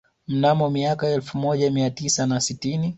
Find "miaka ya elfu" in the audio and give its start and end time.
0.69-1.37